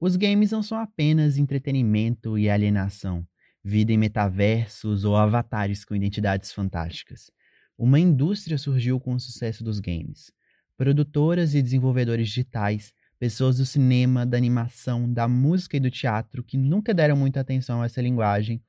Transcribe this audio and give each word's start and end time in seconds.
Os 0.00 0.16
games 0.16 0.50
não 0.50 0.62
são 0.62 0.78
apenas 0.78 1.36
entretenimento 1.36 2.38
e 2.38 2.48
alienação, 2.48 3.22
vida 3.62 3.92
em 3.92 3.98
metaversos 3.98 5.04
ou 5.04 5.14
avatares 5.14 5.84
com 5.84 5.94
identidades 5.94 6.52
fantásticas. 6.52 7.30
Uma 7.76 8.00
indústria 8.00 8.56
surgiu 8.56 8.98
com 8.98 9.12
o 9.12 9.20
sucesso 9.20 9.62
dos 9.62 9.78
games. 9.78 10.32
Produtoras 10.74 11.54
e 11.54 11.60
desenvolvedores 11.60 12.28
digitais, 12.28 12.94
pessoas 13.18 13.58
do 13.58 13.66
cinema, 13.66 14.24
da 14.24 14.38
animação, 14.38 15.12
da 15.12 15.28
música 15.28 15.76
e 15.76 15.80
do 15.80 15.90
teatro 15.90 16.42
que 16.42 16.56
nunca 16.56 16.94
deram 16.94 17.14
muita 17.14 17.40
atenção 17.40 17.82
a 17.82 17.84
essa 17.84 18.00
linguagem, 18.00 18.62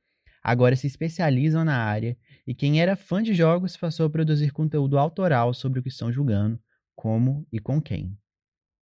agora 0.44 0.76
se 0.76 0.86
especializam 0.86 1.64
na 1.64 1.78
área 1.78 2.18
e 2.46 2.54
quem 2.54 2.82
era 2.82 2.98
fã 2.98 3.24
de 3.24 3.34
jogos 3.34 3.78
passou 3.78 4.06
a 4.06 4.10
produzir 4.10 4.52
conteúdo 4.52 5.00
autoral 5.00 5.54
sobre 5.54 5.80
o 5.80 5.82
que 5.82 5.88
estão 5.88 6.12
julgando, 6.12 6.60
como 6.94 7.48
e 7.54 7.58
com 7.58 7.82
quem. 7.82 8.21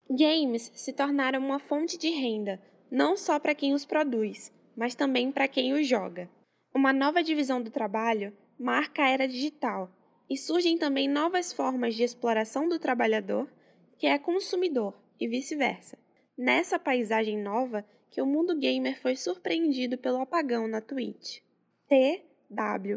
Games 0.10 0.72
se 0.76 0.94
tornaram 0.94 1.40
uma 1.40 1.60
fonte 1.60 1.98
de 1.98 2.10
renda, 2.10 2.62
não 2.92 3.18
só 3.18 3.40
para 3.40 3.56
quem 3.56 3.74
os 3.74 3.86
produz, 3.86 4.52
mas 4.76 4.96
também 4.96 5.32
para 5.32 5.48
quem 5.48 5.74
os 5.74 5.88
joga. 5.88 6.30
Uma 6.74 6.94
nova 6.94 7.24
divisão 7.24 7.62
do 7.62 7.72
trabalho 7.72 8.36
marca 8.60 9.04
a 9.04 9.10
era 9.10 9.28
digital 9.28 9.90
e 10.30 10.38
surgem 10.38 10.78
também 10.78 11.08
novas 11.08 11.52
formas 11.52 11.96
de 11.96 12.04
exploração 12.04 12.70
do 12.70 12.78
trabalhador, 12.78 13.50
que 13.98 14.08
é 14.08 14.20
consumidor, 14.20 14.94
e 15.20 15.28
vice-versa. 15.28 15.98
Nessa 16.38 16.78
paisagem 16.78 17.42
nova 17.42 17.86
que 18.12 18.22
o 18.22 18.26
mundo 18.26 18.58
gamer 18.58 19.00
foi 19.00 19.16
surpreendido 19.16 19.98
pelo 19.98 20.20
apagão 20.20 20.68
na 20.68 20.82
Twitch. 20.82 21.40
T-W-I-T-C-H. 21.88 22.94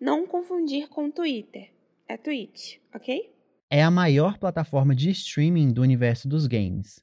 Não 0.00 0.26
confundir 0.26 0.88
com 0.88 1.10
Twitter. 1.10 1.72
É 2.08 2.16
Twitch, 2.16 2.78
ok? 2.94 3.35
É 3.68 3.82
a 3.82 3.90
maior 3.90 4.38
plataforma 4.38 4.94
de 4.94 5.10
streaming 5.10 5.72
do 5.72 5.82
universo 5.82 6.28
dos 6.28 6.46
games. 6.46 7.02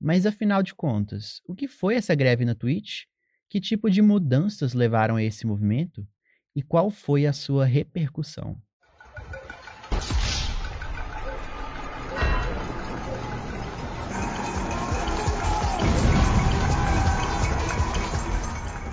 Mas 0.00 0.26
afinal 0.26 0.62
de 0.62 0.72
contas, 0.72 1.42
o 1.44 1.56
que 1.56 1.66
foi 1.66 1.96
essa 1.96 2.14
greve 2.14 2.44
na 2.44 2.54
Twitch? 2.54 3.06
Que 3.50 3.60
tipo 3.60 3.90
de 3.90 4.00
mudanças 4.00 4.74
levaram 4.74 5.16
a 5.16 5.22
esse 5.24 5.44
movimento? 5.44 6.06
E 6.54 6.62
qual 6.62 6.88
foi 6.88 7.26
a 7.26 7.32
sua 7.32 7.64
repercussão? 7.64 8.56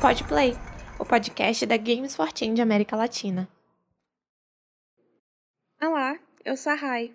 Podplay, 0.02 0.54
o 1.00 1.06
podcast 1.06 1.68
da 1.68 1.78
Games 1.78 2.16
for 2.16 2.30
Change 2.36 2.60
América 2.60 2.96
Latina. 2.96 3.48
Olá, 5.80 6.18
eu 6.46 6.56
sou 6.56 6.74
a 6.74 6.76
Rai. 6.76 7.12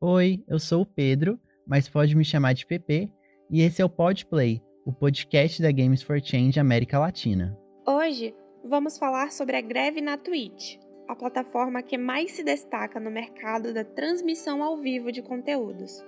Oi, 0.00 0.44
eu 0.46 0.60
sou 0.60 0.82
o 0.82 0.86
Pedro, 0.86 1.40
mas 1.66 1.88
pode 1.88 2.14
me 2.14 2.24
chamar 2.24 2.52
de 2.52 2.64
PP, 2.64 3.10
e 3.50 3.62
esse 3.62 3.82
é 3.82 3.84
o 3.84 3.90
Podplay, 3.90 4.62
o 4.86 4.92
podcast 4.92 5.60
da 5.60 5.72
Games 5.72 6.02
for 6.02 6.22
Change 6.22 6.60
América 6.60 6.96
Latina. 6.96 7.58
Hoje 7.84 8.32
vamos 8.64 8.96
falar 8.96 9.32
sobre 9.32 9.56
a 9.56 9.60
greve 9.60 10.00
na 10.00 10.16
Twitch, 10.16 10.76
a 11.08 11.16
plataforma 11.16 11.82
que 11.82 11.98
mais 11.98 12.30
se 12.30 12.44
destaca 12.44 13.00
no 13.00 13.10
mercado 13.10 13.74
da 13.74 13.82
transmissão 13.82 14.62
ao 14.62 14.78
vivo 14.78 15.10
de 15.10 15.20
conteúdos. 15.20 16.04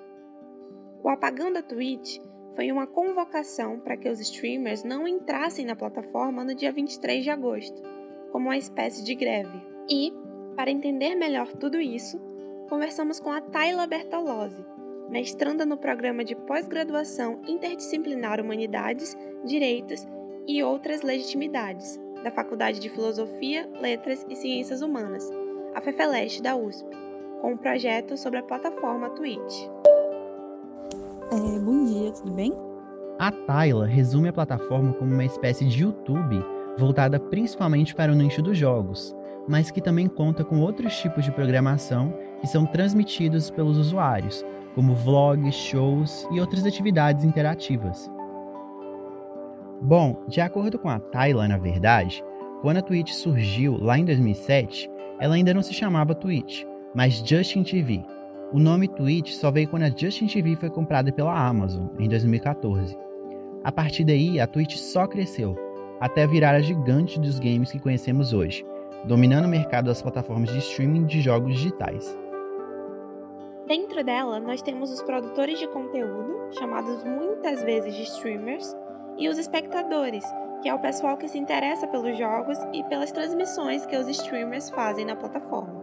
O 1.02 1.08
apagão 1.08 1.52
da 1.52 1.62
Twitch 1.62 2.18
foi 2.54 2.70
uma 2.70 2.86
convocação 2.86 3.80
para 3.80 3.96
que 3.96 4.08
os 4.08 4.20
streamers 4.20 4.84
não 4.84 5.08
entrassem 5.08 5.66
na 5.66 5.74
plataforma 5.74 6.44
no 6.44 6.54
dia 6.54 6.72
23 6.72 7.24
de 7.24 7.30
agosto, 7.30 7.82
como 8.30 8.46
uma 8.46 8.56
espécie 8.56 9.02
de 9.02 9.16
greve. 9.16 9.60
E, 9.90 10.12
para 10.54 10.70
entender 10.70 11.16
melhor 11.16 11.48
tudo 11.54 11.80
isso, 11.80 12.30
conversamos 12.72 13.20
com 13.20 13.30
a 13.30 13.38
Tayla 13.38 13.86
Bertolozzi, 13.86 14.64
mestranda 15.10 15.66
no 15.66 15.76
programa 15.76 16.24
de 16.24 16.34
pós-graduação 16.34 17.42
interdisciplinar 17.46 18.40
Humanidades, 18.40 19.14
Direitos 19.44 20.08
e 20.48 20.62
Outras 20.62 21.02
Legitimidades, 21.02 22.00
da 22.24 22.30
Faculdade 22.30 22.80
de 22.80 22.88
Filosofia, 22.88 23.68
Letras 23.78 24.24
e 24.26 24.34
Ciências 24.34 24.80
Humanas, 24.80 25.30
a 25.74 25.82
FEFELESTE 25.82 26.40
da 26.40 26.56
USP, 26.56 26.88
com 27.42 27.52
um 27.52 27.56
projeto 27.58 28.16
sobre 28.16 28.38
a 28.38 28.42
plataforma 28.42 29.10
Twitch. 29.10 29.68
É, 31.30 31.58
bom 31.58 31.84
dia, 31.84 32.10
tudo 32.12 32.32
bem? 32.32 32.54
A 33.18 33.30
Tayla 33.30 33.84
resume 33.84 34.28
a 34.28 34.32
plataforma 34.32 34.94
como 34.94 35.12
uma 35.12 35.26
espécie 35.26 35.66
de 35.66 35.82
YouTube 35.82 36.42
voltada 36.78 37.20
principalmente 37.20 37.94
para 37.94 38.10
o 38.10 38.14
nicho 38.14 38.40
dos 38.40 38.56
jogos, 38.56 39.14
mas 39.48 39.70
que 39.70 39.80
também 39.80 40.06
conta 40.06 40.44
com 40.44 40.60
outros 40.60 40.96
tipos 40.98 41.24
de 41.24 41.32
programação 41.32 42.12
que 42.40 42.46
são 42.46 42.66
transmitidos 42.66 43.50
pelos 43.50 43.78
usuários, 43.78 44.44
como 44.74 44.94
vlogs, 44.94 45.54
shows 45.54 46.26
e 46.30 46.40
outras 46.40 46.64
atividades 46.64 47.24
interativas. 47.24 48.10
Bom, 49.80 50.22
de 50.28 50.40
acordo 50.40 50.78
com 50.78 50.88
a 50.88 50.98
Tayla, 50.98 51.48
na 51.48 51.58
verdade, 51.58 52.24
quando 52.60 52.76
a 52.76 52.82
Twitch 52.82 53.10
surgiu 53.10 53.76
lá 53.76 53.98
em 53.98 54.04
2007, 54.04 54.88
ela 55.18 55.34
ainda 55.34 55.52
não 55.52 55.62
se 55.62 55.74
chamava 55.74 56.14
Twitch, 56.14 56.64
mas 56.94 57.14
Justin 57.26 57.62
TV, 57.64 58.04
o 58.52 58.58
nome 58.58 58.86
Twitch 58.86 59.32
só 59.32 59.50
veio 59.50 59.68
quando 59.68 59.84
a 59.84 59.90
Justin 59.90 60.26
TV 60.26 60.56
foi 60.56 60.70
comprada 60.70 61.10
pela 61.10 61.34
Amazon, 61.34 61.86
em 61.98 62.08
2014. 62.08 62.96
A 63.64 63.72
partir 63.72 64.04
daí, 64.04 64.38
a 64.38 64.46
Twitch 64.46 64.76
só 64.76 65.06
cresceu, 65.06 65.56
até 66.00 66.26
virar 66.26 66.54
a 66.54 66.60
gigante 66.60 67.18
dos 67.18 67.38
games 67.38 67.72
que 67.72 67.78
conhecemos 67.78 68.32
hoje, 68.32 68.64
dominando 69.04 69.46
o 69.46 69.48
mercado 69.48 69.86
das 69.86 70.00
plataformas 70.00 70.50
de 70.50 70.58
streaming 70.58 71.06
de 71.06 71.20
jogos 71.20 71.54
digitais. 71.54 72.16
Dentro 73.66 74.04
dela, 74.04 74.40
nós 74.40 74.60
temos 74.60 74.90
os 74.92 75.02
produtores 75.02 75.58
de 75.58 75.66
conteúdo, 75.68 76.52
chamados 76.58 77.02
muitas 77.04 77.62
vezes 77.62 77.94
de 77.94 78.02
streamers, 78.02 78.76
e 79.18 79.28
os 79.28 79.38
espectadores, 79.38 80.24
que 80.62 80.68
é 80.68 80.74
o 80.74 80.80
pessoal 80.80 81.16
que 81.16 81.28
se 81.28 81.38
interessa 81.38 81.86
pelos 81.86 82.16
jogos 82.16 82.58
e 82.72 82.82
pelas 82.84 83.12
transmissões 83.12 83.86
que 83.86 83.96
os 83.96 84.08
streamers 84.08 84.70
fazem 84.70 85.04
na 85.04 85.16
plataforma. 85.16 85.82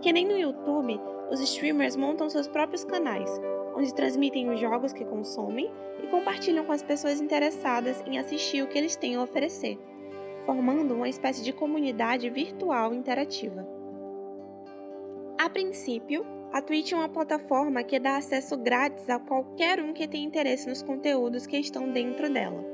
Que 0.00 0.12
nem 0.12 0.26
no 0.26 0.38
YouTube, 0.38 1.00
os 1.30 1.40
streamers 1.40 1.96
montam 1.96 2.28
seus 2.28 2.48
próprios 2.48 2.84
canais, 2.84 3.30
onde 3.76 3.94
transmitem 3.94 4.50
os 4.50 4.60
jogos 4.60 4.92
que 4.92 5.04
consomem 5.04 5.70
e 6.02 6.06
compartilham 6.08 6.64
com 6.64 6.72
as 6.72 6.82
pessoas 6.82 7.20
interessadas 7.20 8.02
em 8.06 8.18
assistir 8.18 8.62
o 8.62 8.66
que 8.66 8.76
eles 8.76 8.96
têm 8.96 9.14
a 9.14 9.22
oferecer, 9.22 9.78
formando 10.44 10.94
uma 10.94 11.08
espécie 11.08 11.42
de 11.42 11.52
comunidade 11.52 12.28
virtual 12.30 12.92
interativa. 12.94 13.66
A 15.38 15.48
princípio, 15.48 16.24
a 16.52 16.60
Twitch 16.60 16.92
é 16.92 16.96
uma 16.96 17.08
plataforma 17.08 17.82
que 17.82 17.98
dá 17.98 18.16
acesso 18.16 18.56
grátis 18.56 19.08
a 19.08 19.18
qualquer 19.18 19.80
um 19.80 19.92
que 19.92 20.06
tenha 20.06 20.26
interesse 20.26 20.68
nos 20.68 20.82
conteúdos 20.82 21.46
que 21.46 21.56
estão 21.56 21.90
dentro 21.90 22.32
dela. 22.32 22.64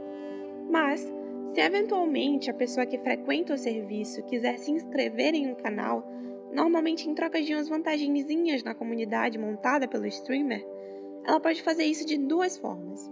Mas, 0.68 1.10
se 1.54 1.60
eventualmente 1.60 2.50
a 2.50 2.54
pessoa 2.54 2.84
que 2.84 2.98
frequenta 2.98 3.54
o 3.54 3.58
serviço 3.58 4.22
quiser 4.24 4.58
se 4.58 4.70
inscrever 4.70 5.34
em 5.34 5.50
um 5.50 5.54
canal, 5.54 6.04
normalmente 6.52 7.08
em 7.08 7.14
troca 7.14 7.40
de 7.40 7.54
umas 7.54 7.68
vantagenzinhas 7.68 8.62
na 8.62 8.74
comunidade 8.74 9.38
montada 9.38 9.86
pelo 9.86 10.06
streamer, 10.06 10.66
ela 11.24 11.40
pode 11.40 11.62
fazer 11.62 11.84
isso 11.84 12.06
de 12.06 12.18
duas 12.18 12.56
formas. 12.56 13.10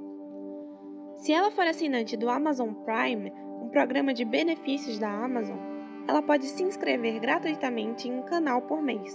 Se 1.16 1.32
ela 1.32 1.50
for 1.50 1.66
assinante 1.66 2.16
do 2.16 2.28
Amazon 2.28 2.74
Prime, 2.74 3.32
um 3.66 3.68
programa 3.68 4.14
de 4.14 4.24
benefícios 4.24 4.96
da 4.96 5.10
Amazon, 5.10 5.58
ela 6.06 6.22
pode 6.22 6.46
se 6.46 6.62
inscrever 6.62 7.18
gratuitamente 7.18 8.08
em 8.08 8.16
um 8.16 8.22
canal 8.22 8.62
por 8.62 8.80
mês. 8.80 9.12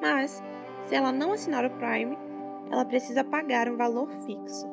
Mas, 0.00 0.40
se 0.84 0.94
ela 0.94 1.10
não 1.10 1.32
assinar 1.32 1.64
o 1.64 1.70
Prime, 1.70 2.16
ela 2.70 2.84
precisa 2.84 3.24
pagar 3.24 3.68
um 3.68 3.76
valor 3.76 4.08
fixo. 4.24 4.68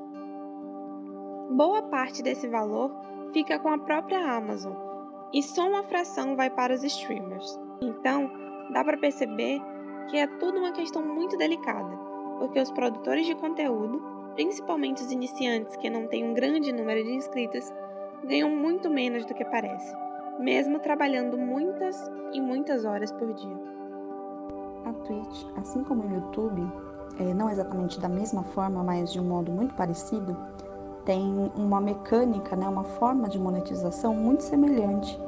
Boa 1.50 1.82
parte 1.82 2.22
desse 2.22 2.48
valor 2.48 2.96
fica 3.34 3.58
com 3.58 3.70
a 3.70 3.80
própria 3.80 4.20
Amazon 4.20 4.76
e 5.34 5.42
só 5.42 5.68
uma 5.68 5.82
fração 5.82 6.36
vai 6.36 6.52
para 6.52 6.76
os 6.76 6.84
streamers. 6.84 7.60
Então, 7.82 8.32
dá 8.72 8.84
para 8.84 8.98
perceber 8.98 9.60
que 10.08 10.18
é 10.18 10.28
tudo 10.28 10.60
uma 10.60 10.72
questão 10.72 11.02
muito 11.02 11.36
delicada, 11.36 11.98
porque 12.38 12.60
os 12.60 12.70
produtores 12.70 13.26
de 13.26 13.34
conteúdo, 13.34 14.04
principalmente 14.36 15.02
os 15.02 15.12
iniciantes 15.12 15.76
que 15.78 15.90
não 15.90 16.08
têm 16.08 16.24
um 16.24 16.36
grande 16.36 16.72
número 16.72 17.04
de 17.04 17.12
inscritos, 17.12 17.74
ganham 18.24 18.50
muito 18.50 18.90
menos 18.90 19.26
do 19.26 19.34
que 19.34 19.46
parece, 19.46 19.96
mesmo 20.40 20.80
trabalhando 20.80 21.38
muitas 21.38 22.10
e 22.34 22.42
muitas 22.42 22.86
horas 22.86 23.12
por 23.12 23.34
dia. 23.34 23.58
A 24.86 24.94
Twitch, 24.94 25.46
assim 25.58 25.84
como 25.84 26.04
o 26.04 26.14
YouTube, 26.14 26.62
é, 27.20 27.34
não 27.34 27.50
exatamente 27.50 28.00
da 28.00 28.08
mesma 28.08 28.44
forma, 28.44 28.84
mas 28.84 29.12
de 29.12 29.20
um 29.20 29.24
modo 29.24 29.52
muito 29.52 29.74
parecido, 29.76 30.38
tem 31.06 31.52
uma 31.56 31.82
mecânica, 31.82 32.56
né, 32.56 32.68
uma 32.68 32.84
forma 32.84 33.28
de 33.28 33.40
monetização 33.40 34.14
muito 34.14 34.44
semelhante 34.44 35.20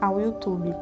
ao 0.00 0.20
YouTube. 0.20 0.74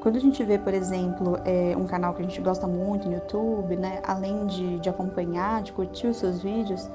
Quando 0.00 0.16
a 0.16 0.20
gente 0.20 0.42
vê, 0.44 0.58
por 0.58 0.74
exemplo, 0.74 1.38
é, 1.44 1.74
um 1.76 1.86
canal 1.86 2.12
que 2.12 2.20
a 2.20 2.24
gente 2.24 2.40
gosta 2.40 2.66
muito 2.66 3.08
no 3.08 3.14
YouTube, 3.14 3.76
né, 3.76 4.02
além 4.06 4.46
de, 4.46 4.78
de 4.78 4.88
acompanhar, 4.88 5.62
de 5.62 5.72
curtir 5.72 6.08
os 6.08 6.18
seus 6.18 6.42
vídeos, 6.42 6.90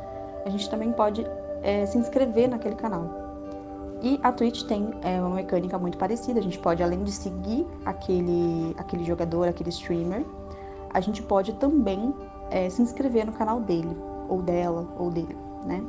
a 0.45 0.49
gente 0.49 0.69
também 0.69 0.91
pode 0.91 1.25
é, 1.63 1.85
se 1.85 1.97
inscrever 1.97 2.49
naquele 2.49 2.75
canal. 2.75 3.18
E 4.01 4.19
a 4.23 4.31
Twitch 4.31 4.63
tem 4.63 4.91
é, 5.01 5.19
uma 5.19 5.35
mecânica 5.35 5.77
muito 5.77 5.97
parecida. 5.97 6.39
A 6.39 6.43
gente 6.43 6.57
pode, 6.59 6.81
além 6.81 7.03
de 7.03 7.11
seguir 7.11 7.67
aquele, 7.85 8.75
aquele 8.77 9.03
jogador, 9.03 9.47
aquele 9.47 9.69
streamer, 9.69 10.25
a 10.91 11.01
gente 11.01 11.21
pode 11.21 11.53
também 11.53 12.13
é, 12.49 12.69
se 12.69 12.81
inscrever 12.81 13.25
no 13.25 13.33
canal 13.33 13.59
dele. 13.59 13.95
ou 14.29 14.41
dela, 14.41 14.87
ou 14.97 15.09
dele, 15.09 15.35
né? 15.65 15.83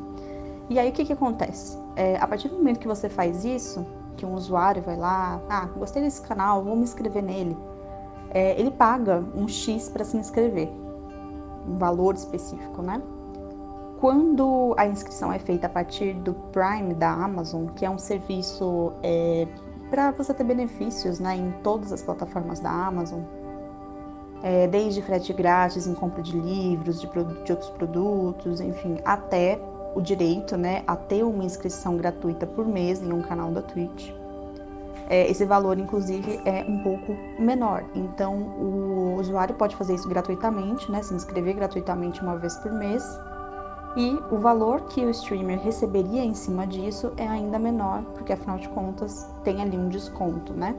E 0.69 0.79
aí 0.79 0.89
o 0.89 0.93
que, 0.93 1.05
que 1.05 1.13
acontece? 1.13 1.79
É, 1.95 2.17
a 2.17 2.27
partir 2.27 2.49
do 2.49 2.57
momento 2.57 2.81
que 2.81 2.89
você 2.89 3.09
faz 3.09 3.45
isso, 3.45 3.85
que 4.17 4.25
um 4.25 4.35
usuário 4.35 4.83
vai 4.83 4.97
lá, 4.97 5.41
ah, 5.49 5.67
gostei 5.77 6.03
desse 6.03 6.23
canal, 6.23 6.65
vou 6.65 6.75
me 6.75 6.83
inscrever 6.83 7.23
nele, 7.23 7.57
é, 8.31 8.59
ele 8.59 8.71
paga 8.71 9.25
um 9.35 9.47
X 9.47 9.89
para 9.89 10.05
se 10.05 10.17
inscrever, 10.17 10.71
um 11.69 11.77
valor 11.77 12.15
específico, 12.15 12.83
né? 12.83 13.03
Quando 14.01 14.75
a 14.79 14.87
inscrição 14.87 15.31
é 15.31 15.39
feita 15.39 15.67
a 15.67 15.71
partir 15.71 16.15
do 16.15 16.33
Prime 16.33 16.95
da 16.95 17.11
Amazon, 17.11 17.67
que 17.77 17.85
é 17.85 17.91
um 17.91 17.99
serviço 17.99 18.95
é, 19.03 19.47
para 19.91 20.11
você 20.13 20.33
ter 20.33 20.43
benefícios 20.43 21.21
né, 21.21 21.37
em 21.37 21.53
todas 21.63 21.93
as 21.93 22.01
plataformas 22.01 22.61
da 22.61 22.71
Amazon, 22.71 23.21
é, 24.43 24.67
desde 24.69 25.03
frete 25.03 25.35
grátis 25.35 25.87
em 25.87 25.93
compra 25.93 26.23
de 26.23 26.35
livros, 26.35 26.99
de, 26.99 27.07
de, 27.07 27.53
outros 27.53 27.69
produtos, 27.71 28.63
enfim, 28.63 28.97
até 29.05 29.61
o 29.95 30.01
direito 30.01 30.57
né, 30.57 30.83
a 30.87 30.97
ter 30.97 31.23
uma 31.23 31.45
inscrição 31.45 31.99
gratuita 31.99 32.47
por 32.47 32.67
mês 32.67 33.03
em 33.03 33.13
um 33.13 33.21
canal 33.21 33.51
da 33.51 33.61
Twitch. 33.61 34.13
É, 35.11 35.31
esse 35.31 35.45
valor, 35.45 35.79
inclusive, 35.79 36.41
é 36.47 36.65
um 36.67 36.83
pouco 36.83 37.15
menor. 37.39 37.85
Então, 37.95 38.35
o 38.35 39.17
usuário 39.19 39.55
pode 39.57 39.77
fazer 39.77 39.95
isso 39.95 40.09
gratuitamente, 40.09 40.91
né, 40.91 41.03
se 41.03 41.13
inscrever 41.13 41.55
gratuitamente 41.55 42.23
uma 42.23 42.39
vez 42.39 42.57
por 42.57 42.73
mês. 42.73 43.05
E 43.97 44.19
o 44.31 44.39
valor 44.39 44.83
que 44.83 45.05
o 45.05 45.11
streamer 45.11 45.61
receberia 45.61 46.25
em 46.25 46.35
cima 46.35 46.67
disso 46.67 47.13
é 47.17 47.27
ainda 47.27 47.59
menor, 47.59 48.03
porque 48.15 48.33
afinal 48.33 48.57
de 48.57 48.69
contas 48.69 49.29
tem 49.43 49.61
ali 49.61 49.77
um 49.77 49.89
desconto, 49.89 50.53
né? 50.53 50.77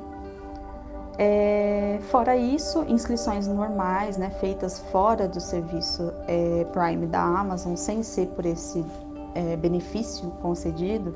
É, 1.18 2.00
fora 2.04 2.38
isso, 2.38 2.84
inscrições 2.88 3.48
normais, 3.48 4.18
né, 4.18 4.30
feitas 4.30 4.80
fora 4.92 5.28
do 5.28 5.40
serviço 5.42 6.12
é, 6.26 6.66
Prime 6.72 7.06
da 7.06 7.22
Amazon, 7.22 7.76
sem 7.76 8.02
ser 8.02 8.28
por 8.30 8.46
esse 8.46 8.84
é, 9.36 9.56
benefício 9.58 10.32
concedido, 10.42 11.14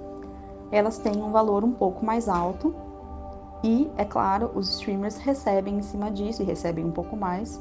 elas 0.71 0.97
têm 0.97 1.15
um 1.23 1.31
valor 1.31 1.63
um 1.63 1.71
pouco 1.71 2.05
mais 2.05 2.27
alto. 2.27 2.75
E, 3.63 3.89
é 3.97 4.05
claro, 4.05 4.51
os 4.53 4.69
streamers 4.75 5.17
recebem 5.17 5.77
em 5.77 5.81
cima 5.81 6.11
disso 6.11 6.43
e 6.43 6.45
recebem 6.45 6.85
um 6.85 6.91
pouco 6.91 7.15
mais, 7.15 7.59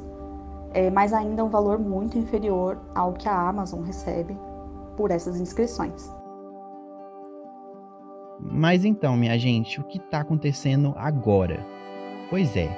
é, 0.75 0.91
mas 0.91 1.13
ainda 1.13 1.43
um 1.43 1.49
valor 1.49 1.79
muito 1.79 2.19
inferior 2.19 2.77
ao 2.93 3.13
que 3.13 3.29
a 3.29 3.47
Amazon 3.47 3.81
recebe 3.81 4.37
por 4.97 5.09
essas 5.09 5.39
inscrições. 5.39 6.13
Mas 8.39 8.83
então, 8.83 9.15
minha 9.15 9.39
gente, 9.39 9.79
o 9.79 9.85
que 9.85 9.97
está 9.97 10.19
acontecendo 10.19 10.93
agora? 10.97 11.65
Pois 12.29 12.57
é, 12.57 12.69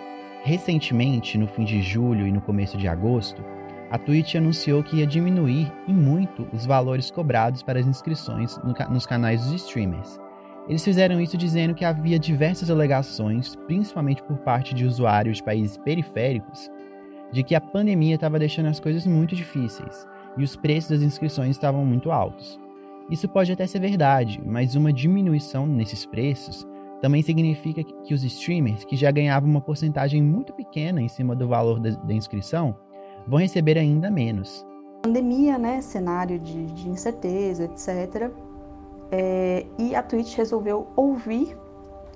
recentemente, 0.44 1.40
no 1.40 1.48
fim 1.48 1.66
de 1.66 1.82
julho 1.82 2.28
e 2.28 2.32
no 2.32 2.40
começo 2.40 2.78
de 2.78 2.88
agosto, 2.88 3.44
a 3.90 3.98
Twitch 3.98 4.36
anunciou 4.36 4.84
que 4.84 4.98
ia 4.98 5.08
diminuir 5.08 5.74
em 5.88 5.94
muito 5.94 6.48
os 6.54 6.68
valores 6.68 7.10
cobrados 7.10 7.64
para 7.64 7.80
as 7.80 7.88
inscrições 7.88 8.60
no, 8.60 8.76
nos 8.94 9.08
canais 9.08 9.44
dos 9.44 9.54
streamers. 9.54 10.20
Eles 10.68 10.84
fizeram 10.84 11.20
isso 11.20 11.38
dizendo 11.38 11.74
que 11.74 11.86
havia 11.86 12.20
diversas 12.20 12.70
alegações, 12.70 13.56
principalmente 13.66 14.22
por 14.22 14.38
parte 14.40 14.76
de 14.76 14.86
usuários 14.86 15.38
de 15.38 15.44
países 15.44 15.78
periféricos, 15.78 16.70
de 17.32 17.44
que 17.44 17.56
a 17.56 17.62
pandemia 17.62 18.16
estava 18.16 18.40
deixando 18.40 18.68
as 18.68 18.80
coisas 18.80 19.06
muito 19.06 19.36
difíceis 19.36 20.08
e 20.38 20.44
os 20.44 20.56
preços 20.56 20.92
das 20.92 21.02
inscrições 21.02 21.52
estavam 21.52 21.86
muito 21.86 22.12
altos. 22.12 22.60
Isso 23.10 23.28
pode 23.28 23.52
até 23.52 23.66
ser 23.66 23.80
verdade, 23.80 24.42
mas 24.46 24.76
uma 24.76 24.92
diminuição 24.92 25.66
nesses 25.66 26.06
preços 26.06 26.68
também 27.02 27.22
significa 27.22 27.84
que 27.84 28.14
os 28.14 28.24
streamers, 28.24 28.84
que 28.84 28.96
já 28.96 29.12
ganhavam 29.12 29.50
uma 29.50 29.62
porcentagem 29.62 30.22
muito 30.22 30.54
pequena 30.54 31.02
em 31.02 31.08
cima 31.08 31.36
do 31.36 31.48
valor 31.48 31.80
da, 31.80 32.14
inscrição, 32.14 32.76
vão 33.28 33.40
receber 33.40 33.78
ainda 33.78 34.10
menos. 34.10 34.66
Pandemia, 35.04 35.58
né, 35.58 35.80
cenário 35.80 36.40
de, 36.40 36.66
de 36.66 36.90
incerteza, 36.90 37.66
etc. 37.66 38.32
É, 39.12 39.66
e 39.78 39.96
a 39.96 40.02
Twitch 40.02 40.36
resolveu 40.36 40.88
ouvir, 40.96 41.56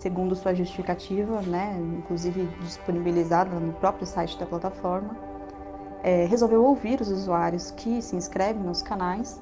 segundo 0.01 0.35
sua 0.35 0.53
justificativa, 0.53 1.41
né, 1.41 1.79
inclusive 1.99 2.47
disponibilizada 2.61 3.59
no 3.59 3.71
próprio 3.73 4.07
site 4.07 4.37
da 4.39 4.47
plataforma, 4.47 5.15
é, 6.03 6.25
resolveu 6.25 6.63
ouvir 6.65 6.99
os 6.99 7.11
usuários 7.11 7.69
que 7.69 8.01
se 8.01 8.15
inscrevem 8.15 8.63
nos 8.63 8.81
canais 8.81 9.39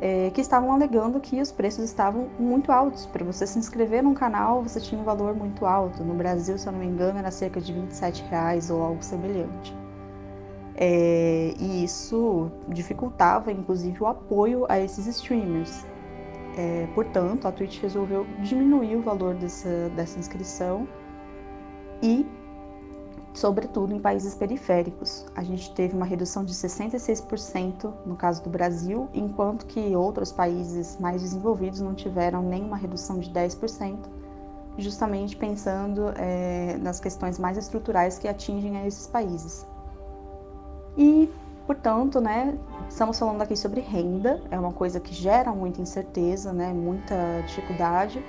é, 0.00 0.30
que 0.30 0.42
estavam 0.42 0.72
alegando 0.72 1.18
que 1.18 1.40
os 1.40 1.50
preços 1.50 1.84
estavam 1.84 2.28
muito 2.38 2.70
altos. 2.70 3.06
Para 3.06 3.24
você 3.24 3.46
se 3.46 3.58
inscrever 3.58 4.02
num 4.02 4.14
canal, 4.14 4.62
você 4.62 4.78
tinha 4.78 5.00
um 5.00 5.04
valor 5.04 5.34
muito 5.34 5.64
alto. 5.64 6.04
No 6.04 6.14
Brasil, 6.14 6.56
se 6.58 6.68
eu 6.68 6.72
não 6.72 6.80
me 6.80 6.86
engano, 6.86 7.18
era 7.18 7.30
cerca 7.30 7.60
de 7.60 7.72
27 7.72 8.22
reais 8.24 8.70
ou 8.70 8.82
algo 8.82 9.02
semelhante. 9.02 9.74
É, 10.76 11.54
e 11.58 11.82
isso 11.82 12.52
dificultava, 12.68 13.50
inclusive, 13.50 14.00
o 14.00 14.06
apoio 14.06 14.66
a 14.68 14.78
esses 14.78 15.06
streamers. 15.06 15.84
É, 16.58 16.88
portanto, 16.92 17.46
a 17.46 17.52
Twitch 17.52 17.80
resolveu 17.80 18.26
diminuir 18.40 18.96
o 18.96 19.00
valor 19.00 19.36
dessa, 19.36 19.88
dessa 19.90 20.18
inscrição 20.18 20.88
e 22.02 22.26
sobretudo 23.32 23.94
em 23.94 24.00
países 24.00 24.34
periféricos. 24.34 25.24
A 25.36 25.44
gente 25.44 25.72
teve 25.72 25.94
uma 25.94 26.04
redução 26.04 26.44
de 26.44 26.52
66% 26.52 27.92
no 28.04 28.16
caso 28.16 28.42
do 28.42 28.50
Brasil, 28.50 29.08
enquanto 29.14 29.66
que 29.66 29.94
outros 29.94 30.32
países 30.32 30.98
mais 30.98 31.22
desenvolvidos 31.22 31.80
não 31.80 31.94
tiveram 31.94 32.42
nenhuma 32.42 32.76
redução 32.76 33.20
de 33.20 33.30
10%, 33.30 33.96
justamente 34.78 35.36
pensando 35.36 36.12
é, 36.16 36.76
nas 36.78 36.98
questões 36.98 37.38
mais 37.38 37.56
estruturais 37.56 38.18
que 38.18 38.26
atingem 38.26 38.78
a 38.78 38.84
esses 38.84 39.06
países. 39.06 39.64
E, 40.96 41.30
portanto, 41.68 42.18
né, 42.18 42.58
estamos 42.88 43.18
falando 43.18 43.42
aqui 43.42 43.54
sobre 43.54 43.82
renda, 43.82 44.40
é 44.50 44.58
uma 44.58 44.72
coisa 44.72 44.98
que 44.98 45.14
gera 45.14 45.52
muita 45.52 45.82
incerteza, 45.82 46.50
né, 46.50 46.72
muita 46.72 47.14
dificuldade, 47.46 48.24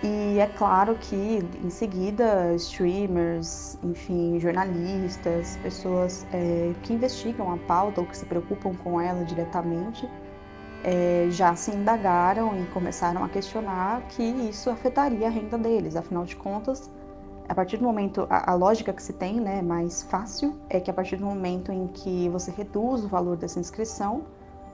e 0.00 0.38
é 0.38 0.46
claro 0.46 0.94
que 0.94 1.42
em 1.64 1.70
seguida 1.70 2.54
streamers, 2.54 3.76
enfim, 3.82 4.38
jornalistas, 4.38 5.58
pessoas 5.60 6.24
é, 6.32 6.72
que 6.84 6.92
investigam 6.92 7.52
a 7.52 7.56
pauta 7.56 8.00
ou 8.00 8.06
que 8.06 8.16
se 8.16 8.24
preocupam 8.24 8.76
com 8.76 9.00
ela 9.00 9.24
diretamente, 9.24 10.08
é, 10.84 11.26
já 11.30 11.56
se 11.56 11.72
indagaram 11.72 12.56
e 12.62 12.64
começaram 12.66 13.24
a 13.24 13.28
questionar 13.28 14.02
que 14.10 14.22
isso 14.22 14.70
afetaria 14.70 15.26
a 15.26 15.30
renda 15.30 15.58
deles. 15.58 15.96
Afinal 15.96 16.24
de 16.24 16.36
contas, 16.36 16.88
a 17.48 17.54
partir 17.54 17.76
do 17.76 17.84
momento, 17.84 18.26
a, 18.28 18.52
a 18.52 18.54
lógica 18.54 18.92
que 18.92 19.02
se 19.02 19.12
tem, 19.12 19.40
né, 19.40 19.62
mais 19.62 20.02
fácil, 20.02 20.54
é 20.68 20.80
que 20.80 20.90
a 20.90 20.94
partir 20.94 21.16
do 21.16 21.24
momento 21.24 21.72
em 21.72 21.86
que 21.88 22.28
você 22.28 22.50
reduz 22.50 23.04
o 23.04 23.08
valor 23.08 23.36
dessa 23.36 23.60
inscrição, 23.60 24.24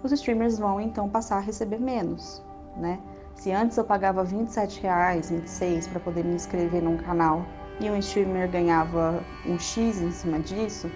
os 0.03 0.11
streamers 0.13 0.59
vão 0.59 0.81
então 0.81 1.09
passar 1.09 1.37
a 1.37 1.41
receber 1.41 1.79
menos, 1.79 2.43
né? 2.77 2.99
Se 3.35 3.53
antes 3.53 3.77
eu 3.77 3.85
pagava 3.85 4.25
27 4.25 4.81
reais, 4.83 5.31
26 5.31 5.89
para 5.89 6.01
poder 6.01 6.25
me 6.25 6.35
inscrever 6.35 6.83
num 6.83 6.97
canal 6.97 7.45
e 7.81 7.91
um 7.91 7.97
streamer 7.97 8.51
ganhava 8.51 9.23
um 9.47 9.59
X 9.59 10.01
em 10.01 10.11
cima 10.11 10.39
disso, 10.39 10.91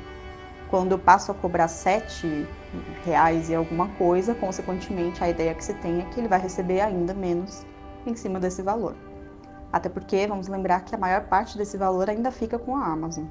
quando 0.68 0.92
eu 0.92 0.98
passo 0.98 1.30
a 1.30 1.34
cobrar 1.34 1.68
7 1.68 2.46
reais 3.04 3.48
e 3.48 3.54
alguma 3.54 3.88
coisa, 3.90 4.34
consequentemente 4.34 5.22
a 5.22 5.28
ideia 5.28 5.54
que 5.54 5.64
se 5.64 5.74
tem 5.74 6.00
é 6.00 6.04
que 6.06 6.20
ele 6.20 6.28
vai 6.28 6.40
receber 6.40 6.80
ainda 6.80 7.14
menos 7.14 7.64
em 8.06 8.14
cima 8.14 8.40
desse 8.40 8.62
valor. 8.62 8.94
Até 9.76 9.90
porque 9.90 10.26
vamos 10.26 10.48
lembrar 10.48 10.86
que 10.86 10.94
a 10.94 10.98
maior 10.98 11.28
parte 11.28 11.58
desse 11.58 11.76
valor 11.76 12.08
ainda 12.08 12.30
fica 12.30 12.58
com 12.58 12.74
a 12.74 12.86
Amazon. 12.86 13.26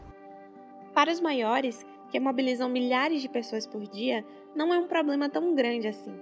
Para 0.93 1.11
os 1.11 1.19
maiores, 1.19 1.83
que 2.11 2.19
mobilizam 2.19 2.69
milhares 2.69 3.19
de 3.19 3.27
pessoas 3.27 3.65
por 3.65 3.81
dia, 3.87 4.23
não 4.55 4.71
é 4.71 4.77
um 4.77 4.87
problema 4.87 5.27
tão 5.27 5.55
grande 5.55 5.87
assim. 5.87 6.15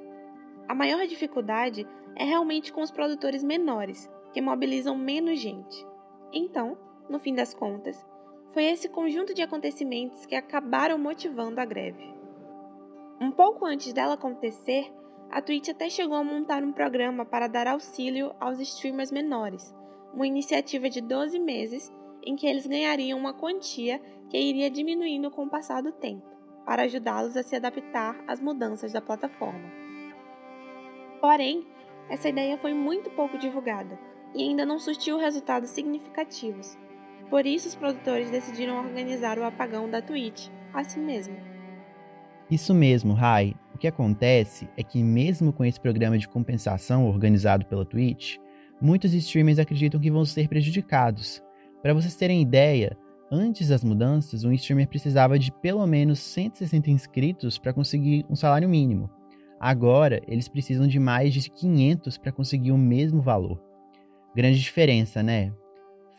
A 0.66 0.74
maior 0.74 1.06
dificuldade 1.08 1.86
é 2.16 2.24
realmente 2.24 2.72
com 2.72 2.82
os 2.82 2.90
produtores 2.90 3.44
menores, 3.44 4.10
que 4.32 4.40
mobilizam 4.40 4.98
menos 4.98 5.42
gente. 5.42 5.86
Então, 6.32 6.78
no 7.10 7.20
fim 7.20 7.36
das 7.36 7.54
contas, 7.54 8.02
foi 8.52 8.64
esse 8.64 8.88
conjunto 8.88 9.34
de 9.34 9.42
acontecimentos 9.42 10.26
que 10.26 10.36
acabaram 10.36 10.98
motivando 10.98 11.60
a 11.60 11.66
greve. 11.66 12.16
Um 13.20 13.30
pouco 13.30 13.66
antes 13.66 13.92
dela 13.92 14.14
acontecer, 14.14 14.90
a 15.30 15.42
Twitch 15.42 15.68
até 15.68 15.90
chegou 15.90 16.16
a 16.16 16.24
montar 16.24 16.64
um 16.64 16.72
programa 16.72 17.26
para 17.26 17.48
dar 17.48 17.68
auxílio 17.68 18.34
aos 18.40 18.62
streamers 18.62 19.12
menores, 19.12 19.76
uma 20.14 20.28
iniciativa 20.28 20.90
de 20.90 21.02
12 21.02 21.40
meses 21.40 21.92
em 22.26 22.36
que 22.36 22.48
eles 22.48 22.68
ganhariam 22.68 23.20
uma 23.20 23.34
quantia 23.34 24.00
que 24.30 24.38
iria 24.38 24.70
diminuindo 24.70 25.30
com 25.30 25.44
o 25.44 25.50
passar 25.50 25.82
do 25.82 25.92
tempo, 25.92 26.26
para 26.66 26.84
ajudá-los 26.84 27.36
a 27.36 27.44
se 27.44 27.56
adaptar 27.56 28.24
às 28.28 28.40
mudanças 28.40 28.94
da 28.94 29.02
plataforma. 29.02 29.72
Porém, 31.20 31.66
essa 32.10 32.30
ideia 32.30 32.58
foi 32.58 32.74
muito 32.74 33.10
pouco 33.12 33.38
divulgada 33.38 33.98
e 34.36 34.42
ainda 34.44 34.66
não 34.66 34.80
surtiu 34.80 35.18
resultados 35.18 35.70
significativos. 35.70 36.78
Por 37.30 37.46
isso, 37.46 37.68
os 37.68 37.76
produtores 37.76 38.30
decidiram 38.30 38.78
organizar 38.78 39.40
o 39.40 39.44
apagão 39.44 39.90
da 39.90 40.02
Twitch, 40.02 40.50
assim 40.74 41.00
mesmo. 41.00 41.36
Isso 42.50 42.74
mesmo, 42.74 43.14
Rai. 43.14 43.56
O 43.74 43.78
que 43.78 43.88
acontece 43.88 44.70
é 44.78 44.84
que, 44.84 45.02
mesmo 45.02 45.52
com 45.52 45.66
esse 45.66 45.80
programa 45.80 46.18
de 46.18 46.28
compensação 46.28 47.08
organizado 47.08 47.66
pela 47.66 47.86
Twitch, 47.86 48.38
muitos 48.84 49.14
streamers 49.14 49.60
acreditam 49.60 50.00
que 50.00 50.12
vão 50.12 50.26
ser 50.26 50.50
prejudicados. 50.50 51.42
Para 51.82 51.94
vocês 51.94 52.18
terem 52.18 52.42
ideia, 52.42 52.98
antes 53.32 53.70
das 53.70 53.82
mudanças, 53.82 54.44
um 54.44 54.52
streamer 54.52 54.90
precisava 54.90 55.40
de 55.40 55.54
pelo 55.54 55.88
menos 55.88 56.20
160 56.20 56.92
inscritos 56.92 57.58
para 57.58 57.72
conseguir 57.72 58.26
um 58.30 58.36
salário 58.36 58.68
mínimo. 58.68 59.10
Agora, 59.58 60.22
eles 60.28 60.50
precisam 60.50 60.86
de 60.86 61.00
mais 61.00 61.34
de 61.34 61.50
500 61.50 62.18
para 62.18 62.34
conseguir 62.34 62.74
o 62.74 62.78
mesmo 62.78 63.22
valor. 63.22 63.64
Grande 64.36 64.60
diferença, 64.60 65.24
né? 65.24 65.54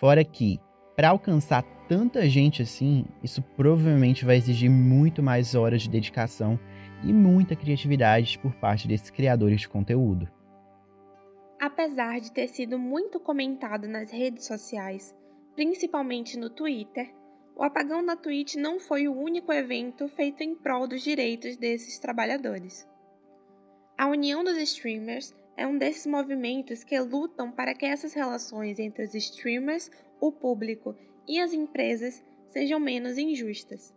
Fora 0.00 0.25
que, 0.25 0.59
para 0.97 1.11
alcançar 1.11 1.62
tanta 1.87 2.26
gente 2.26 2.62
assim, 2.62 3.04
isso 3.23 3.42
provavelmente 3.42 4.25
vai 4.25 4.37
exigir 4.37 4.71
muito 4.71 5.23
mais 5.23 5.54
horas 5.54 5.83
de 5.83 5.90
dedicação 5.90 6.59
e 7.02 7.12
muita 7.12 7.54
criatividade 7.54 8.38
por 8.38 8.54
parte 8.54 8.88
desses 8.88 9.11
criadores 9.11 9.61
de 9.61 9.68
conteúdo. 9.68 10.26
Apesar 11.64 12.21
de 12.21 12.30
ter 12.30 12.47
sido 12.49 12.78
muito 12.78 13.18
comentado 13.18 13.88
nas 13.88 14.11
redes 14.11 14.44
sociais, 14.44 15.16
principalmente 15.54 16.38
no 16.38 16.50
Twitter, 16.50 17.11
o 17.56 17.62
apagão 17.62 18.04
da 18.04 18.14
Twitch 18.14 18.56
não 18.56 18.78
foi 18.78 19.09
o 19.09 19.18
único 19.18 19.50
evento 19.50 20.06
feito 20.06 20.42
em 20.42 20.54
prol 20.54 20.87
dos 20.87 21.00
direitos 21.00 21.56
desses 21.56 21.99
trabalhadores. 21.99 22.87
A 23.97 24.06
União 24.09 24.44
dos 24.44 24.59
Streamers 24.59 25.35
é 25.56 25.66
um 25.66 25.78
desses 25.78 26.04
movimentos 26.04 26.85
que 26.85 27.00
lutam 27.00 27.50
para 27.50 27.75
que 27.75 27.87
essas 27.87 28.12
relações 28.12 28.78
entre 28.78 29.02
os 29.02 29.14
streamers, 29.14 29.90
o 30.21 30.30
público 30.30 30.94
e 31.26 31.40
as 31.40 31.54
empresas 31.54 32.23
sejam 32.47 32.78
menos 32.78 33.16
injustas. 33.16 33.94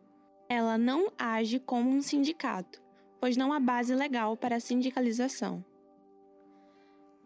Ela 0.48 0.78
não 0.78 1.12
age 1.18 1.60
como 1.60 1.90
um 1.90 2.02
sindicato, 2.02 2.82
pois 3.20 3.36
não 3.36 3.52
há 3.52 3.60
base 3.60 3.94
legal 3.94 4.38
para 4.38 4.56
a 4.56 4.62
sindicalização. 4.62 5.66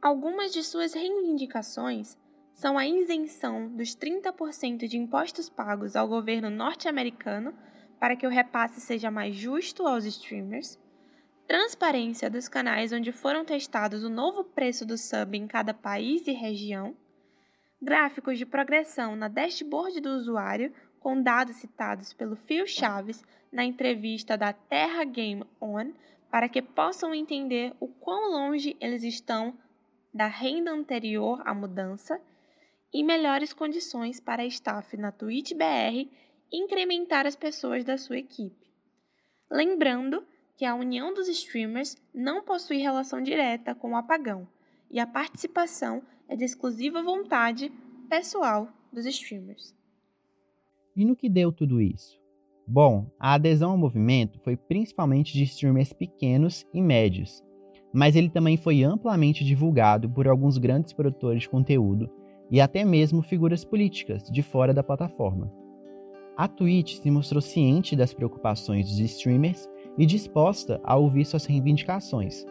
Algumas 0.01 0.51
de 0.51 0.63
suas 0.63 0.96
reivindicações 0.96 2.17
são 2.53 2.75
a 2.75 2.88
isenção 2.88 3.67
dos 3.67 3.96
30% 3.96 4.88
de 4.88 4.98
impostos 4.98 5.48
pagos 5.48 5.96
ao 5.96 6.08
governo 6.08 6.50
norte-americano 6.50 7.53
para 8.00 8.15
que 8.15 8.25
o 8.25 8.29
repasse 8.29 8.81
seja 8.81 9.12
mais 9.12 9.36
justo 9.36 9.86
aos 9.86 10.03
streamers, 10.05 10.79
transparência 11.48 12.31
dos 12.31 12.48
canais 12.48 12.91
onde 12.91 13.12
foram 13.12 13.46
testados 13.46 14.03
o 14.03 14.10
novo 14.10 14.43
preço 14.43 14.88
do 14.88 14.98
sub 14.98 15.38
em 15.38 15.46
cada 15.46 15.72
país 15.72 16.25
e 16.25 16.31
região, 16.31 16.96
gráficos 17.79 18.39
de 18.39 18.46
progressão 18.46 19.15
na 19.15 19.27
dashboard 19.27 20.01
do 20.01 20.15
usuário 20.15 20.74
com 21.00 21.22
dados 21.22 21.58
citados 21.58 22.12
pelo 22.12 22.36
Phil 22.36 22.65
Chaves 22.65 23.24
na 23.51 23.63
entrevista 23.63 24.36
da 24.36 24.51
Terra 24.51 25.03
Game 25.03 25.43
On 25.62 25.91
para 26.31 26.50
que 26.50 26.62
possam 26.62 27.13
entender 27.13 27.75
o 27.79 27.88
quão 27.88 28.31
longe 28.31 28.75
eles 28.79 29.03
estão 29.03 29.55
da 30.13 30.27
renda 30.27 30.72
anterior 30.72 31.41
à 31.46 31.53
mudança 31.53 32.22
e 32.94 33.03
melhores 33.03 33.53
condições 33.53 34.20
para 34.20 34.44
a 34.44 34.46
staff 34.46 34.98
na 34.98 35.12
Twitch 35.12 35.53
BR 35.53 36.10
incrementar 36.51 37.25
as 37.25 37.36
pessoas 37.36 37.86
da 37.86 37.98
sua 37.98 38.18
equipe. 38.18 38.70
Lembrando 39.50 40.25
que 40.58 40.65
a 40.65 40.75
união 40.75 41.13
dos 41.13 41.27
streamers 41.27 41.96
não 42.13 42.44
possui 42.44 42.77
relação 42.77 43.22
direta 43.22 43.74
com 43.74 43.91
o 43.91 43.96
apagão 43.96 44.48
e 44.89 45.00
a 45.00 45.08
participação 45.08 46.03
é 46.27 46.36
de 46.36 46.44
exclusiva 46.44 47.01
vontade 47.01 47.72
pessoal 48.10 48.72
dos 48.91 49.06
streamers. 49.06 49.74
E 50.96 51.06
no 51.06 51.15
que 51.15 51.30
deu 51.30 51.51
tudo 51.51 51.82
isso? 51.82 52.20
Bom, 52.68 53.10
a 53.20 53.34
adesão 53.34 53.72
ao 53.72 53.77
movimento 53.77 54.39
foi 54.39 54.56
principalmente 54.56 55.34
de 55.34 55.44
streamers 55.44 55.94
pequenos 55.94 56.65
e 56.74 56.82
médios, 56.82 57.44
mas 57.93 58.15
ele 58.15 58.29
também 58.29 58.57
foi 58.57 58.83
amplamente 58.83 59.43
divulgado 59.43 60.10
por 60.10 60.27
alguns 60.27 60.57
grandes 60.57 60.93
produtores 60.93 61.43
de 61.43 61.50
conteúdo 61.50 62.10
e 62.50 62.60
até 62.60 62.83
mesmo 62.83 63.21
figuras 63.21 63.63
políticas 63.63 64.24
de 64.29 64.41
fora 64.41 64.74
da 64.74 64.83
plataforma. 64.83 65.51
A 66.38 66.48
Twitch 66.48 66.95
se 66.95 67.12
mostrou 67.12 67.41
ciente 67.41 67.95
das 67.95 68.13
preocupações 68.13 68.88
dos 68.88 69.00
streamers 69.00 69.69
e 69.98 70.05
disposta 70.05 70.79
a 70.83 70.95
ouvir 70.95 71.25
suas 71.25 71.45
reivindicações. 71.45 72.45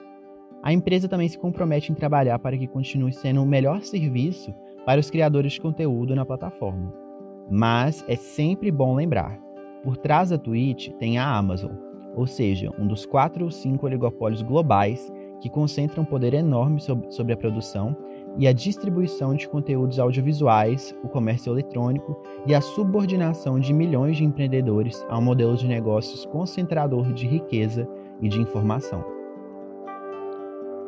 A 0.62 0.72
empresa 0.72 1.08
também 1.08 1.28
se 1.28 1.38
compromete 1.38 1.90
em 1.90 1.94
trabalhar 1.94 2.38
para 2.38 2.56
que 2.56 2.66
continue 2.66 3.12
sendo 3.12 3.42
o 3.42 3.46
melhor 3.46 3.82
serviço 3.82 4.54
para 4.84 5.00
os 5.00 5.10
criadores 5.10 5.54
de 5.54 5.60
conteúdo 5.60 6.14
na 6.14 6.24
plataforma. 6.24 6.92
Mas 7.50 8.04
é 8.06 8.16
sempre 8.16 8.70
bom 8.70 8.94
lembrar: 8.94 9.38
por 9.82 9.96
trás 9.96 10.30
da 10.30 10.38
Twitch 10.38 10.90
tem 10.98 11.18
a 11.18 11.26
Amazon, 11.26 11.72
ou 12.14 12.26
seja, 12.26 12.70
um 12.78 12.86
dos 12.86 13.06
quatro 13.06 13.44
ou 13.44 13.50
cinco 13.50 13.86
oligopólios 13.86 14.42
globais 14.42 15.10
que 15.40 15.48
concentram 15.48 16.02
um 16.02 16.06
poder 16.06 16.34
enorme 16.34 16.80
sobre 16.80 17.32
a 17.32 17.36
produção 17.36 17.96
e 18.38 18.46
a 18.46 18.52
distribuição 18.52 19.34
de 19.34 19.48
conteúdos 19.48 19.98
audiovisuais, 19.98 20.94
o 21.02 21.08
comércio 21.08 21.52
eletrônico 21.52 22.20
e 22.46 22.54
a 22.54 22.60
subordinação 22.60 23.58
de 23.58 23.72
milhões 23.72 24.16
de 24.16 24.24
empreendedores 24.24 25.04
a 25.08 25.18
um 25.18 25.22
modelo 25.22 25.56
de 25.56 25.66
negócios 25.66 26.24
concentrador 26.26 27.12
de 27.12 27.26
riqueza 27.26 27.88
e 28.20 28.28
de 28.28 28.40
informação. 28.40 29.04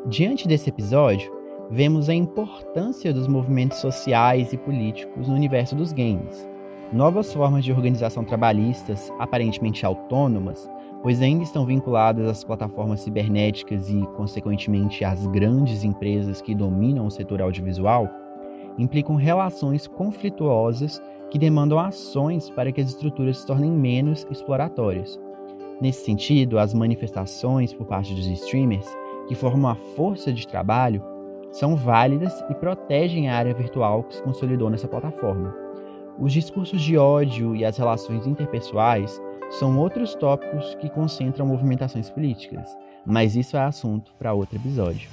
Diante 0.05 0.47
desse 0.47 0.69
episódio, 0.69 1.31
vemos 1.69 2.09
a 2.09 2.13
importância 2.13 3.13
dos 3.13 3.27
movimentos 3.27 3.79
sociais 3.79 4.53
e 4.53 4.57
políticos 4.57 5.27
no 5.27 5.35
universo 5.35 5.75
dos 5.75 5.91
games. 5.91 6.47
Novas 6.91 7.33
formas 7.33 7.63
de 7.63 7.71
organização 7.71 8.23
trabalhistas, 8.23 9.11
aparentemente 9.17 9.85
autônomas, 9.85 10.69
pois 11.03 11.21
ainda 11.21 11.43
estão 11.43 11.65
vinculadas 11.65 12.25
às 12.27 12.43
plataformas 12.45 13.01
cibernéticas 13.01 13.89
e, 13.89 13.99
consequentemente, 14.15 15.03
às 15.03 15.27
grandes 15.27 15.83
empresas 15.83 16.41
que 16.41 16.55
dominam 16.55 17.05
o 17.05 17.11
setor 17.11 17.41
audiovisual, 17.41 18.09
implicam 18.77 19.17
relações 19.17 19.85
conflituosas 19.85 21.03
que 21.29 21.37
demandam 21.37 21.77
ações 21.77 22.49
para 22.49 22.71
que 22.71 22.79
as 22.79 22.87
estruturas 22.87 23.39
se 23.39 23.45
tornem 23.45 23.69
menos 23.69 24.25
exploratórias. 24.31 25.19
Nesse 25.81 26.05
sentido, 26.05 26.57
as 26.57 26.73
manifestações 26.73 27.73
por 27.73 27.85
parte 27.85 28.15
dos 28.15 28.25
streamers, 28.25 28.87
que 29.27 29.35
formam 29.35 29.69
a 29.69 29.75
força 29.75 30.31
de 30.31 30.47
trabalho, 30.47 31.03
são 31.51 31.75
válidas 31.75 32.33
e 32.49 32.55
protegem 32.55 33.29
a 33.29 33.35
área 33.35 33.53
virtual 33.53 34.03
que 34.03 34.15
se 34.15 34.23
consolidou 34.23 34.69
nessa 34.69 34.87
plataforma. 34.87 35.53
Os 36.17 36.31
discursos 36.31 36.81
de 36.81 36.97
ódio 36.97 37.55
e 37.55 37.65
as 37.65 37.77
relações 37.77 38.25
interpessoais 38.25 39.21
são 39.59 39.77
outros 39.77 40.15
tópicos 40.15 40.73
que 40.75 40.89
concentram 40.89 41.45
movimentações 41.45 42.09
políticas, 42.09 42.67
mas 43.05 43.35
isso 43.35 43.55
é 43.55 43.61
assunto 43.61 44.13
para 44.15 44.33
outro 44.33 44.57
episódio. 44.57 45.09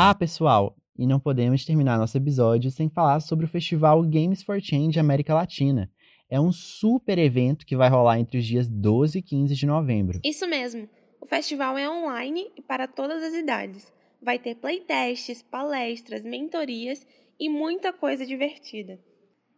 Ah, 0.00 0.14
pessoal, 0.14 0.76
e 0.96 1.06
não 1.06 1.18
podemos 1.18 1.64
terminar 1.64 1.98
nosso 1.98 2.16
episódio 2.16 2.70
sem 2.70 2.88
falar 2.88 3.18
sobre 3.20 3.44
o 3.44 3.48
festival 3.48 4.00
Games 4.04 4.44
for 4.44 4.60
Change 4.62 4.98
América 4.98 5.34
Latina. 5.34 5.90
É 6.30 6.40
um 6.40 6.52
super 6.52 7.18
evento 7.18 7.66
que 7.66 7.76
vai 7.76 7.88
rolar 7.88 8.20
entre 8.20 8.38
os 8.38 8.46
dias 8.46 8.68
12 8.68 9.18
e 9.18 9.22
15 9.22 9.54
de 9.56 9.66
novembro. 9.66 10.20
Isso 10.24 10.46
mesmo. 10.46 10.88
O 11.20 11.26
festival 11.26 11.76
é 11.76 11.88
online 11.88 12.50
e 12.56 12.62
para 12.62 12.86
todas 12.86 13.22
as 13.22 13.34
idades. 13.34 13.92
Vai 14.20 14.38
ter 14.38 14.56
playtests, 14.56 15.42
palestras, 15.42 16.24
mentorias 16.24 17.06
e 17.38 17.48
muita 17.48 17.92
coisa 17.92 18.26
divertida. 18.26 18.98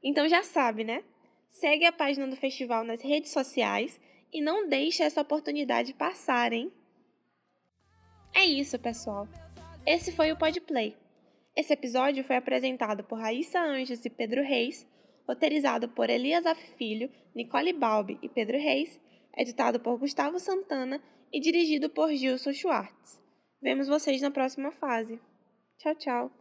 Então 0.03 0.29
já 0.29 0.43
sabe, 0.43 0.85
né? 0.85 1.03
Segue 1.49 1.85
a 1.85 1.93
página 1.93 2.27
do 2.27 2.37
festival 2.37 2.85
nas 2.85 3.03
redes 3.03 3.33
sociais 3.33 4.01
e 4.33 4.41
não 4.41 4.69
deixe 4.69 5.03
essa 5.03 5.21
oportunidade 5.21 5.95
passar, 5.95 6.53
hein? 6.53 6.73
É 8.33 8.45
isso, 8.45 8.79
pessoal. 8.79 9.27
Esse 9.85 10.13
foi 10.13 10.31
o 10.31 10.37
Podplay. 10.37 10.97
Esse 11.57 11.73
episódio 11.73 12.23
foi 12.23 12.37
apresentado 12.37 13.03
por 13.03 13.19
Raíssa 13.19 13.61
Anjos 13.61 14.05
e 14.05 14.11
Pedro 14.11 14.43
Reis, 14.43 14.87
roteirizado 15.27 15.89
por 15.89 16.09
Elias 16.09 16.47
Af 16.47 16.61
Filho, 16.77 17.11
Nicole 17.35 17.73
Balbi 17.73 18.19
e 18.23 18.29
Pedro 18.29 18.57
Reis, 18.57 19.01
editado 19.37 19.81
por 19.81 19.99
Gustavo 19.99 20.39
Santana 20.39 21.03
e 21.33 21.41
dirigido 21.41 21.89
por 21.91 22.11
Gilson 22.11 22.53
Schwartz. 22.53 23.21
Vemos 23.63 23.89
vocês 23.89 24.21
na 24.23 24.31
próxima 24.31 24.71
fase. 24.71 25.21
Tchau, 25.79 25.95
tchau! 25.95 26.40